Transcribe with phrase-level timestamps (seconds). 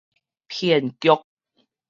[0.49, 1.09] 騙局